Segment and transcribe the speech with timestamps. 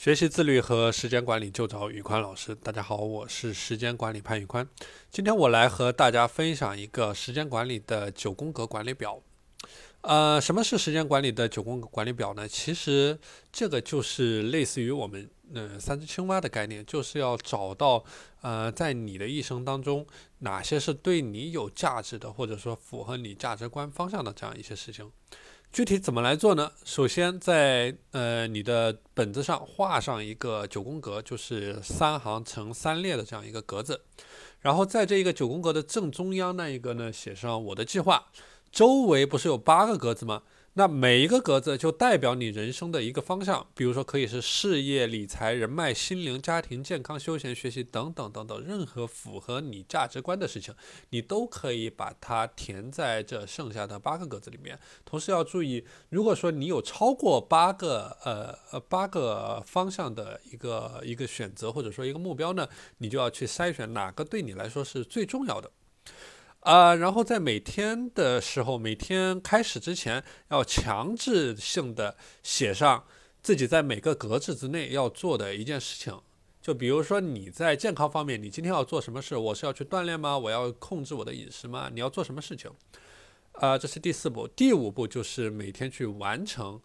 [0.00, 2.54] 学习自律和时间管理就找宇宽老师。
[2.54, 4.66] 大家好，我是时间管理潘宇宽。
[5.10, 9.20] 今天我来和大家分享一个时间管理的九宫格管理表。
[10.00, 12.48] 呃，什么是时间管理的九宫格管理表呢？
[12.48, 13.18] 其实
[13.52, 18.02] 这个就是类似于我们呃三只青蛙的概念，就是要找到
[18.40, 20.06] 呃在你的一生当中
[20.38, 25.12] 哪些是对你有价值的，或者说符合你价值观方向的这样一些事情。
[25.72, 26.72] 具体怎么来做呢？
[26.84, 34.00] 首先，在呃你的本子上画上一个九宫格，就是三行成三列的这样一个格子。
[34.58, 38.26] 然后在这一个九宫格的正中央那一个呢，写上我的计划。
[38.72, 40.42] 周围不是有八个格子吗？
[40.74, 50.72] 那每一个格子就代表你人生的一个方向，比如说可以是事业、理财、人脉、心灵、家庭、健康、休闲、学习等等等等，任何符合你价值观的事情，
[51.10, 54.78] 你都可以把它填在这剩下的八个格子里面。
[55.04, 62.68] 同时要注意，如果说你有超过八个呃呃八个方向的一个一个选择或者说一个目标呢，
[62.98, 65.70] 你就要去筛选哪个对你来说是最重要的。
[66.60, 73.04] 啊，然后在每天的时候，每天开始之前，要强制性的写上
[73.42, 76.20] 自己在每个格子之内要做的一件事情。
[76.60, 79.34] 就比如说你在健康方面，你今天要做什么事？
[79.34, 80.36] 我是要去锻炼吗？
[80.36, 81.90] 我要控制我的饮食吗？
[81.90, 82.70] 你要做什么事情？
[83.52, 84.46] 啊，这是第四步。
[84.46, 86.78] 第五步就是每天去完成。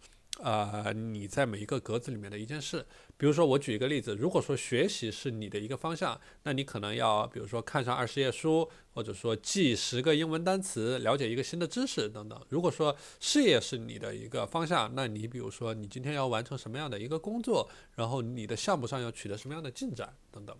[0.43, 2.85] 呃，你在每一个格子里面的一件事，
[3.17, 12.39] 比如说我举一个例子，如果说学习是你的一个方向，那你可能要，比如说看上二十页书，或者说记十个英文单词，了解一个新的知识等等。
[12.49, 20.55] 如果说事业是你的一个方向，那你比如说你今天要完成什么样的一个工作，然后你的项目上要取得什么样的进展等等。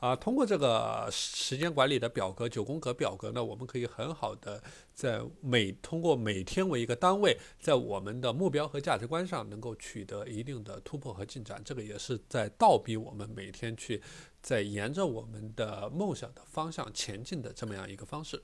[0.00, 4.62] 啊，通过这个时间管理的表格九宫格表格呢，我们可以很好的
[4.94, 11.60] 在每通过每天为一个单位，在我们的目标和价值观上能够取得一定的突破和进展。
[11.62, 14.00] 这个也是在倒逼我们每天去
[14.40, 18.42] 在沿着我们的梦想的方向前进的这么样一个方式。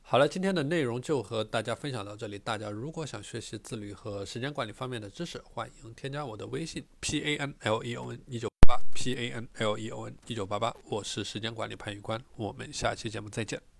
[0.00, 2.38] 好了，今天的内容就和大家分享到这里。
[2.38, 8.53] 大家如果想学习自律和时间管理方面的知识，欢迎添加我的微信 p a n l e o n 一九。
[9.04, 13.73] P A N L E O N 一九八八，我是时间管理潘玉官，我们下期节目再见。